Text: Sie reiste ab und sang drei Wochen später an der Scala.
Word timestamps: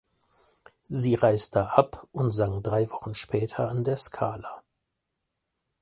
Sie 0.87 1.13
reiste 1.13 1.73
ab 1.77 2.07
und 2.11 2.31
sang 2.31 2.63
drei 2.63 2.89
Wochen 2.89 3.13
später 3.13 3.69
an 3.69 3.83
der 3.83 3.97
Scala. 3.97 4.63